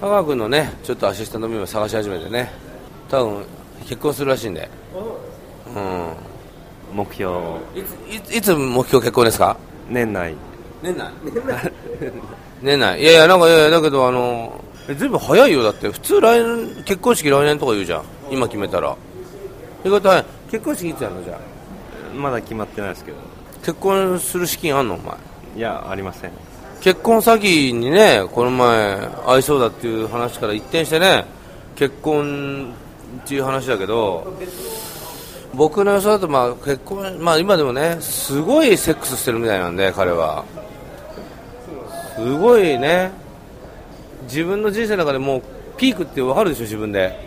[0.00, 2.50] 田川君のねちょっとアシスタントメンバー探し始めてね。
[3.10, 3.44] 多分
[3.80, 4.66] 結婚するらしいんで。
[5.76, 6.96] うん。
[6.96, 7.30] 目標。
[7.76, 9.58] いついつ目標結婚ですか？
[9.90, 10.34] 年内。
[10.82, 11.12] 年内？
[12.62, 12.98] 年内。
[13.02, 14.58] いやいやなんかいやいやだけどあの
[14.88, 15.62] えずいぶん早いよ。
[15.62, 18.04] だって普通来年結婚式来年とか言うじゃん。
[18.30, 18.96] 今決めたら。
[19.84, 20.24] 意外と早い。
[20.50, 21.38] 結婚式いつやるのじゃあ？
[22.16, 23.18] まだ決まってないですけど。
[23.60, 24.94] 結婚する資金あんの？
[24.94, 25.14] お前
[25.56, 26.32] いやありません。
[26.80, 28.96] 結婚詐欺にねこの前
[29.26, 31.24] 合いそうだっていう話から一転してね
[31.76, 32.74] 結婚
[33.24, 34.34] っていう話だけど
[35.54, 40.44] 僕の予想だとまあ結婚まあ今でもねすごいセックスしてるみたいなんで彼は。
[42.16, 43.10] すごいね。
[44.24, 45.42] 自分の人生の中でもう
[45.76, 47.18] ピークって分かるでしょ自分で。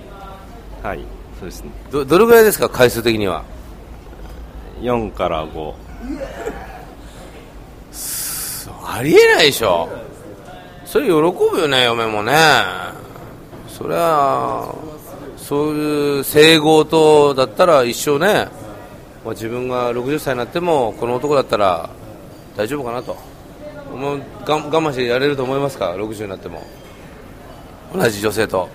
[0.84, 1.00] はい
[1.40, 1.72] そうですね。
[1.92, 3.44] どどれぐらいですか回数的には
[4.82, 5.74] ？4から5
[8.96, 9.90] ありえないでしょ。
[10.86, 12.34] それ喜ぶよね嫁もね。
[13.68, 14.74] そりゃ
[15.36, 18.48] そういう整合とだったら一生ね、
[19.26, 21.90] まあ、自分が60歳になってもこの男だったら
[22.56, 23.18] 大丈夫かなと。
[23.94, 26.66] もうが我慢してやれると思いますか？60になっても。
[27.94, 28.70] 同じ女性と。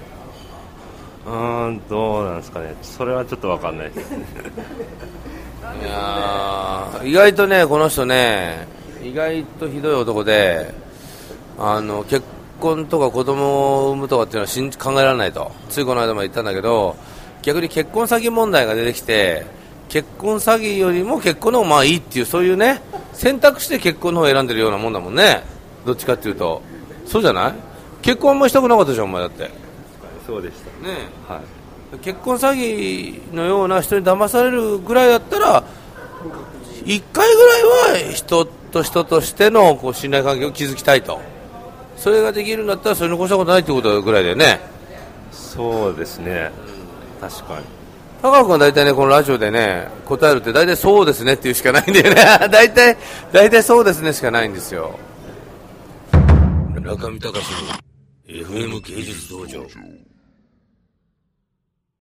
[1.26, 2.74] うーんどうなんですかね。
[2.82, 4.12] それはちょっと分かんないです。
[5.80, 8.68] いやー意外とねこの人ね
[9.02, 10.72] 意外とひどい男で
[11.58, 12.22] あの結
[12.60, 15.50] 婚とか子供を産むとかっていうのは考えられないと。
[15.68, 16.96] ついこの間も言ったんだけど
[17.42, 19.46] 逆に結婚詐欺問題が出てきて
[19.88, 22.80] 結婚詐欺よりも結婚の方がまあいいっていうそういうね
[23.12, 25.42] 選択して結婚の方を選んでるようなもんだもんね。
[25.86, 26.60] どっちかっていうと。
[27.06, 27.54] そうじゃない？
[28.02, 29.44] 結婚もしたくなかったじゃんお前だって。
[29.44, 29.50] ね
[30.26, 30.54] そうでし
[31.26, 31.42] たはい
[32.02, 35.64] 結婚詐欺のような人に騙されるぐらいだったら
[36.84, 41.20] 1回ぐらいは人と人としてのこう信頼関係を築きたいと。
[41.96, 44.60] それができるんだったらそれに越したことないってことぐらいだよね。
[45.30, 46.50] そうですね。
[47.20, 47.64] 確かに。
[48.22, 52.48] 高川君は大体ねこのラジオでね答えるって大体そうですねっていうしかないんだよね。
[52.48, 52.96] 大体
[53.32, 54.98] 大体そうですねしかないんですよ。
[56.82, 57.90] 中見隆の
[58.26, 59.66] FM 芸術道場